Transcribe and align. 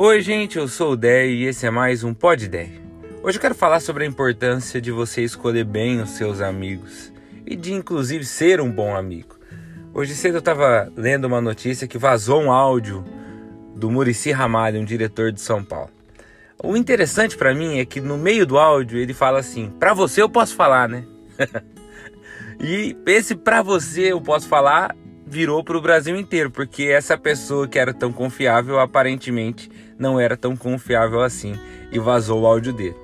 Oi, 0.00 0.20
gente, 0.20 0.58
eu 0.58 0.68
sou 0.68 0.92
o 0.92 0.96
Dé 0.96 1.26
e 1.26 1.44
esse 1.44 1.66
é 1.66 1.70
mais 1.70 2.04
um 2.04 2.14
Pod 2.14 2.46
Dé. 2.46 2.68
Hoje 3.20 3.36
eu 3.36 3.40
quero 3.40 3.54
falar 3.56 3.80
sobre 3.80 4.04
a 4.04 4.06
importância 4.06 4.80
de 4.80 4.92
você 4.92 5.24
escolher 5.24 5.64
bem 5.64 6.00
os 6.00 6.10
seus 6.10 6.40
amigos 6.40 7.12
e 7.44 7.56
de 7.56 7.72
inclusive 7.72 8.24
ser 8.24 8.60
um 8.60 8.70
bom 8.70 8.94
amigo. 8.94 9.34
Hoje 9.92 10.14
cedo 10.14 10.36
eu 10.36 10.38
estava 10.38 10.88
lendo 10.96 11.24
uma 11.24 11.40
notícia 11.40 11.88
que 11.88 11.98
vazou 11.98 12.40
um 12.40 12.52
áudio 12.52 13.04
do 13.74 13.90
Murici 13.90 14.30
Ramalho, 14.30 14.80
um 14.80 14.84
diretor 14.84 15.32
de 15.32 15.40
São 15.40 15.64
Paulo. 15.64 15.90
O 16.62 16.76
interessante 16.76 17.36
para 17.36 17.52
mim 17.52 17.80
é 17.80 17.84
que 17.84 18.00
no 18.00 18.16
meio 18.16 18.46
do 18.46 18.56
áudio 18.56 19.00
ele 19.00 19.12
fala 19.12 19.40
assim: 19.40 19.68
"Para 19.80 19.94
você 19.94 20.22
eu 20.22 20.30
posso 20.30 20.54
falar, 20.54 20.88
né?" 20.88 21.04
e 22.62 22.96
esse 23.04 23.34
para 23.34 23.62
você 23.62 24.12
eu 24.12 24.20
posso 24.20 24.46
falar 24.46 24.94
virou 25.28 25.62
para 25.62 25.76
o 25.76 25.80
Brasil 25.80 26.16
inteiro, 26.16 26.50
porque 26.50 26.84
essa 26.84 27.16
pessoa 27.18 27.68
que 27.68 27.78
era 27.78 27.92
tão 27.92 28.12
confiável 28.12 28.80
aparentemente 28.80 29.70
não 29.98 30.18
era 30.18 30.36
tão 30.36 30.56
confiável 30.56 31.20
assim 31.20 31.58
e 31.92 31.98
vazou 31.98 32.42
o 32.42 32.46
áudio 32.46 32.72
dele. 32.72 32.96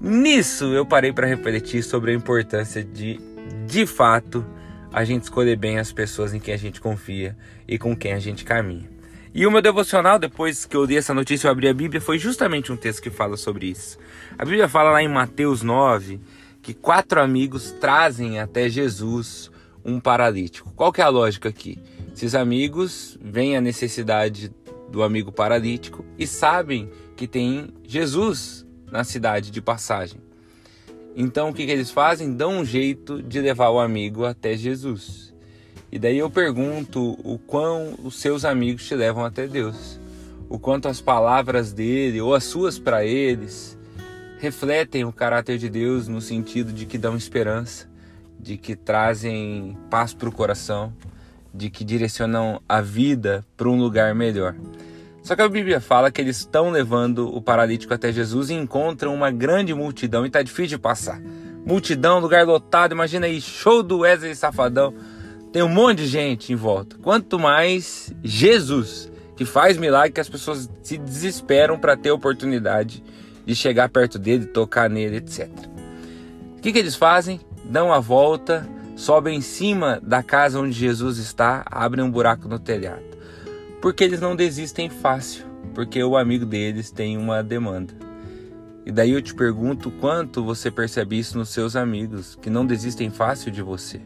Nisso 0.00 0.66
eu 0.66 0.84
parei 0.84 1.12
para 1.12 1.26
refletir 1.26 1.82
sobre 1.82 2.10
a 2.10 2.14
importância 2.14 2.84
de, 2.84 3.18
de 3.66 3.86
fato, 3.86 4.44
a 4.92 5.02
gente 5.04 5.22
escolher 5.22 5.56
bem 5.56 5.78
as 5.78 5.92
pessoas 5.92 6.34
em 6.34 6.38
quem 6.38 6.52
a 6.52 6.58
gente 6.58 6.80
confia 6.80 7.36
e 7.66 7.78
com 7.78 7.96
quem 7.96 8.12
a 8.12 8.18
gente 8.18 8.44
caminha. 8.44 8.88
E 9.34 9.46
o 9.46 9.50
meu 9.50 9.60
devocional, 9.60 10.18
depois 10.18 10.64
que 10.64 10.76
eu 10.76 10.84
li 10.84 10.96
essa 10.96 11.12
notícia, 11.12 11.46
eu 11.46 11.50
abri 11.50 11.68
a 11.68 11.74
Bíblia, 11.74 12.00
foi 12.00 12.18
justamente 12.18 12.72
um 12.72 12.76
texto 12.76 13.02
que 13.02 13.10
fala 13.10 13.36
sobre 13.36 13.66
isso. 13.66 13.98
A 14.38 14.44
Bíblia 14.44 14.68
fala 14.68 14.90
lá 14.90 15.02
em 15.02 15.08
Mateus 15.08 15.62
9 15.62 16.20
que 16.62 16.74
quatro 16.74 17.20
amigos 17.20 17.70
trazem 17.80 18.40
até 18.40 18.68
Jesus 18.68 19.50
um 19.86 20.00
paralítico. 20.00 20.72
Qual 20.74 20.92
que 20.92 21.00
é 21.00 21.04
a 21.04 21.08
lógica 21.08 21.48
aqui? 21.48 21.78
Esses 22.12 22.34
amigos 22.34 23.16
veem 23.22 23.56
a 23.56 23.60
necessidade 23.60 24.52
do 24.90 25.02
amigo 25.02 25.30
paralítico 25.30 26.04
e 26.18 26.26
sabem 26.26 26.90
que 27.14 27.28
tem 27.28 27.68
Jesus 27.84 28.66
na 28.90 29.04
cidade 29.04 29.50
de 29.50 29.62
passagem. 29.62 30.20
Então 31.14 31.50
o 31.50 31.54
que, 31.54 31.64
que 31.64 31.72
eles 31.72 31.90
fazem? 31.90 32.34
Dão 32.34 32.58
um 32.58 32.64
jeito 32.64 33.22
de 33.22 33.40
levar 33.40 33.70
o 33.70 33.78
amigo 33.78 34.24
até 34.24 34.56
Jesus. 34.56 35.32
E 35.90 35.98
daí 35.98 36.18
eu 36.18 36.28
pergunto 36.28 37.16
o 37.22 37.38
quão 37.38 37.94
os 38.02 38.16
seus 38.16 38.44
amigos 38.44 38.86
te 38.86 38.94
levam 38.94 39.24
até 39.24 39.46
Deus. 39.46 40.00
O 40.48 40.58
quanto 40.58 40.88
as 40.88 41.00
palavras 41.00 41.72
dele 41.72 42.20
ou 42.20 42.34
as 42.34 42.44
suas 42.44 42.78
para 42.78 43.04
eles 43.04 43.78
refletem 44.38 45.04
o 45.04 45.12
caráter 45.12 45.58
de 45.58 45.68
Deus 45.68 46.08
no 46.08 46.20
sentido 46.20 46.72
de 46.72 46.86
que 46.86 46.98
dão 46.98 47.16
esperança, 47.16 47.88
de 48.38 48.56
que 48.56 48.76
trazem 48.76 49.76
paz 49.90 50.14
para 50.14 50.28
o 50.28 50.32
coração, 50.32 50.92
de 51.52 51.70
que 51.70 51.84
direcionam 51.84 52.60
a 52.68 52.80
vida 52.80 53.44
para 53.56 53.68
um 53.68 53.78
lugar 53.78 54.14
melhor. 54.14 54.54
Só 55.22 55.34
que 55.34 55.42
a 55.42 55.48
Bíblia 55.48 55.80
fala 55.80 56.10
que 56.10 56.20
eles 56.20 56.38
estão 56.38 56.70
levando 56.70 57.34
o 57.34 57.42
paralítico 57.42 57.92
até 57.92 58.12
Jesus 58.12 58.48
e 58.48 58.54
encontram 58.54 59.12
uma 59.12 59.30
grande 59.30 59.74
multidão 59.74 60.24
e 60.24 60.28
está 60.28 60.40
difícil 60.40 60.76
de 60.76 60.78
passar. 60.78 61.20
Multidão, 61.64 62.20
lugar 62.20 62.46
lotado, 62.46 62.92
imagina 62.92 63.26
aí, 63.26 63.40
show 63.40 63.82
do 63.82 63.98
Wesley 63.98 64.36
Safadão. 64.36 64.94
Tem 65.52 65.62
um 65.62 65.68
monte 65.68 65.98
de 65.98 66.06
gente 66.06 66.52
em 66.52 66.56
volta. 66.56 66.96
Quanto 67.02 67.40
mais 67.40 68.14
Jesus, 68.22 69.10
que 69.36 69.44
faz 69.44 69.76
milagre 69.76 70.12
que 70.12 70.20
as 70.20 70.28
pessoas 70.28 70.70
se 70.80 70.96
desesperam 70.96 71.76
para 71.76 71.96
ter 71.96 72.12
oportunidade 72.12 73.02
de 73.44 73.56
chegar 73.56 73.88
perto 73.88 74.20
dele, 74.20 74.46
tocar 74.46 74.88
nele, 74.88 75.16
etc. 75.16 75.48
O 76.56 76.60
que, 76.60 76.72
que 76.72 76.78
eles 76.78 76.94
fazem? 76.94 77.40
Dão 77.68 77.92
a 77.92 78.00
volta, 78.00 78.68
sobem 78.94 79.38
em 79.38 79.40
cima 79.40 80.00
da 80.02 80.22
casa 80.22 80.58
onde 80.58 80.72
Jesus 80.72 81.18
está, 81.18 81.64
abrem 81.70 82.04
um 82.04 82.10
buraco 82.10 82.48
no 82.48 82.58
telhado. 82.58 83.04
Porque 83.80 84.02
eles 84.02 84.20
não 84.20 84.34
desistem 84.34 84.88
fácil, 84.88 85.44
porque 85.74 86.02
o 86.02 86.16
amigo 86.16 86.46
deles 86.46 86.90
tem 86.90 87.16
uma 87.18 87.42
demanda. 87.42 87.94
E 88.84 88.92
daí 88.92 89.10
eu 89.10 89.20
te 89.20 89.34
pergunto 89.34 89.90
quanto 89.90 90.44
você 90.44 90.70
percebe 90.70 91.18
isso 91.18 91.36
nos 91.36 91.48
seus 91.48 91.74
amigos, 91.74 92.38
que 92.40 92.48
não 92.48 92.64
desistem 92.64 93.10
fácil 93.10 93.50
de 93.50 93.60
você, 93.60 94.00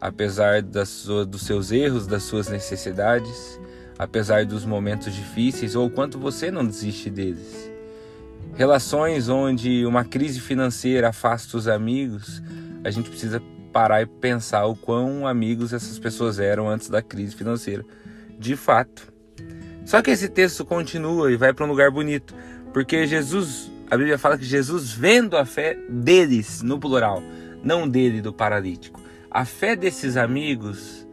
apesar 0.00 0.62
das, 0.62 1.06
dos 1.28 1.42
seus 1.42 1.70
erros, 1.70 2.06
das 2.06 2.22
suas 2.22 2.48
necessidades, 2.48 3.60
apesar 3.98 4.46
dos 4.46 4.64
momentos 4.64 5.14
difíceis, 5.14 5.76
ou 5.76 5.90
quanto 5.90 6.18
você 6.18 6.50
não 6.50 6.66
desiste 6.66 7.10
deles. 7.10 7.70
Relações 8.54 9.28
onde 9.28 9.84
uma 9.84 10.02
crise 10.02 10.40
financeira 10.40 11.10
afasta 11.10 11.58
os 11.58 11.68
amigos, 11.68 12.42
a 12.86 12.90
gente 12.90 13.10
precisa 13.10 13.42
parar 13.72 14.00
e 14.00 14.06
pensar 14.06 14.64
o 14.66 14.76
quão 14.76 15.26
amigos 15.26 15.72
essas 15.72 15.98
pessoas 15.98 16.38
eram 16.38 16.68
antes 16.68 16.88
da 16.88 17.02
crise 17.02 17.34
financeira. 17.34 17.84
De 18.38 18.54
fato. 18.54 19.12
Só 19.84 20.00
que 20.00 20.12
esse 20.12 20.28
texto 20.28 20.64
continua 20.64 21.32
e 21.32 21.36
vai 21.36 21.52
para 21.52 21.64
um 21.64 21.68
lugar 21.68 21.90
bonito, 21.90 22.32
porque 22.72 23.04
Jesus, 23.06 23.70
a 23.90 23.96
Bíblia 23.96 24.18
fala 24.18 24.38
que 24.38 24.44
Jesus 24.44 24.92
vendo 24.92 25.36
a 25.36 25.44
fé 25.44 25.76
deles, 25.88 26.62
no 26.62 26.78
plural, 26.78 27.20
não 27.62 27.88
dele 27.88 28.20
do 28.22 28.32
paralítico. 28.32 29.00
A 29.30 29.44
fé 29.44 29.74
desses 29.74 30.16
amigos 30.16 31.06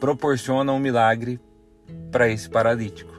proporciona 0.00 0.72
um 0.72 0.80
milagre 0.80 1.40
para 2.10 2.28
esse 2.28 2.50
paralítico. 2.50 3.14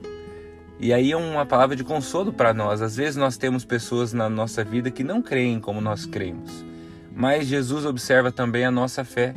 E 0.82 0.92
aí 0.92 1.14
é 1.14 1.18
uma 1.18 1.46
palavra 1.46 1.78
de 1.78 1.84
consolo 1.84 2.34
para 2.34 2.54
nós. 2.54 2.82
Às 2.82 2.98
vezes 2.98 3.16
nós 3.16 3.38
temos 3.38 3.64
pessoas 3.64 4.12
na 4.12 4.30
nossa 4.30 4.66
vida 4.66 4.92
que 4.92 5.04
não 5.04 5.22
creem 5.22 5.62
como 5.62 5.80
nós 5.80 6.06
cremos 6.06 6.75
mas 7.16 7.48
Jesus 7.48 7.86
observa 7.86 8.30
também 8.30 8.66
a 8.66 8.72
nossa 8.72 9.06
fé 9.06 9.34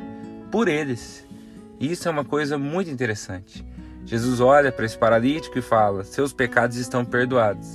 por 0.51 0.67
eles. 0.67 1.25
E 1.79 1.93
isso 1.93 2.09
é 2.09 2.11
uma 2.11 2.25
coisa 2.25 2.59
muito 2.59 2.91
interessante. 2.91 3.65
Jesus 4.05 4.41
olha 4.41 4.73
para 4.73 4.85
esse 4.85 4.99
paralítico 4.99 5.59
e 5.59 5.63
fala: 5.63 6.03
Seus 6.03 6.33
pecados 6.33 6.77
estão 6.77 7.05
perdoados. 7.05 7.75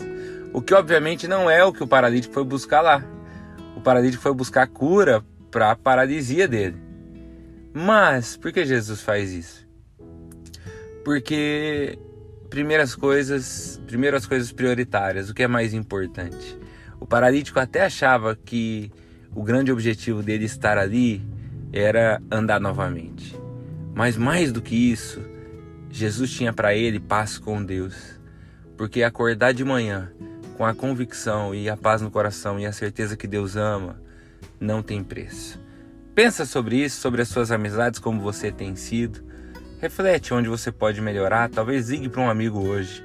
O 0.52 0.62
que 0.62 0.74
obviamente 0.74 1.28
não 1.28 1.50
é 1.50 1.64
o 1.64 1.72
que 1.72 1.82
o 1.82 1.88
paralítico 1.88 2.34
foi 2.34 2.44
buscar 2.44 2.82
lá. 2.82 3.04
O 3.78 3.82
paralítico 3.82 4.22
foi 4.22 4.34
buscar 4.34 4.68
cura 4.68 5.24
para 5.50 5.72
a 5.72 5.76
paralisia 5.76 6.48
dele. 6.48 6.78
Mas 7.74 8.36
por 8.36 8.52
que 8.52 8.66
Jesus 8.66 9.02
faz 9.02 9.32
isso? 9.32 9.68
Porque 11.06 11.98
primeiras 12.50 12.94
coisas, 12.94 13.82
primeiras 13.88 14.28
coisas 14.28 14.52
prioritárias, 14.52 15.30
o 15.30 15.34
que 15.34 15.44
é 15.44 15.48
mais 15.48 15.74
importante. 15.74 16.58
O 17.00 17.06
paralítico 17.06 17.60
até 17.60 17.84
achava 17.86 18.36
que 18.36 18.92
o 19.36 19.44
grande 19.44 19.72
objetivo 19.72 20.22
dele 20.22 20.46
estar 20.46 20.78
ali 20.78 21.22
era 21.72 22.22
andar 22.32 22.60
novamente. 22.60 23.36
Mas 23.94 24.18
mais 24.18 24.52
do 24.52 24.62
que 24.62 24.76
isso, 24.76 25.22
Jesus 25.90 26.32
tinha 26.32 26.54
para 26.54 26.76
ele 26.76 27.00
paz 27.00 27.38
com 27.38 27.64
Deus. 27.64 28.20
Porque 28.78 29.04
acordar 29.04 29.54
de 29.54 29.64
manhã 29.64 30.12
com 30.58 30.66
a 30.66 30.74
convicção 30.74 31.54
e 31.54 31.70
a 31.70 31.78
paz 31.78 32.02
no 32.02 32.12
coração 32.12 32.60
e 32.60 32.66
a 32.66 32.72
certeza 32.72 33.18
que 33.18 33.28
Deus 33.28 33.56
ama 33.56 34.02
não 34.60 34.82
tem 34.82 35.04
preço. 35.04 35.60
Pensa 36.16 36.46
sobre 36.46 36.78
isso, 36.78 37.02
sobre 37.02 37.22
as 37.22 37.28
suas 37.28 37.52
amizades, 37.52 38.00
como 38.00 38.22
você 38.22 38.52
tem 38.52 38.76
sido. 38.76 39.24
Reflete 39.82 40.34
onde 40.34 40.48
você 40.48 40.72
pode 40.72 41.02
melhorar. 41.02 41.50
Talvez 41.50 41.90
ligue 41.90 42.08
para 42.08 42.22
um 42.22 42.30
amigo 42.30 42.60
hoje 42.60 43.04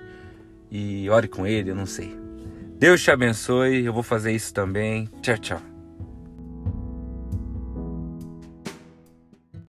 e 0.71 1.09
ore 1.09 1.27
com 1.27 1.47
ele, 1.47 1.71
eu 1.71 1.75
não 1.75 1.87
sei. 1.87 2.17
Deus 2.79 3.03
te 3.03 3.11
abençoe, 3.11 3.85
eu 3.85 3.93
vou 3.93 4.03
fazer 4.03 4.33
isso 4.33 4.53
também. 4.55 5.09
Tchau, 5.23 5.39
tchau. 5.39 5.68